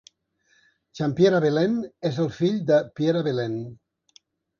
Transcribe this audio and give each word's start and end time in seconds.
Jean-Pierre 0.99 1.37
Abelin 1.39 1.75
és 2.11 2.17
el 2.23 2.31
fill 2.37 2.57
de 2.71 2.79
Pierre 3.01 3.23
Abelin. 3.27 3.55